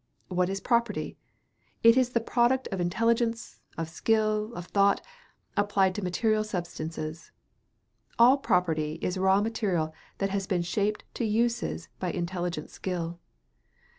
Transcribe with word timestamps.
What 0.29 0.49
is 0.49 0.59
property? 0.61 1.15
It 1.83 1.95
is 1.95 2.09
the 2.09 2.19
product 2.19 2.67
of 2.71 2.81
intelligence, 2.81 3.59
of 3.77 3.87
skill, 3.87 4.51
of 4.55 4.65
thought 4.65 4.99
applied 5.55 5.93
to 5.93 6.01
material 6.01 6.43
substances. 6.43 7.29
All 8.17 8.37
property 8.39 8.97
is 9.03 9.19
raw 9.19 9.41
material 9.41 9.93
that 10.17 10.31
has 10.31 10.47
been 10.47 10.63
shaped 10.63 11.03
to 11.13 11.23
uses 11.23 11.87
by 11.99 12.11
intelligent 12.11 12.71
skill. 12.71 13.19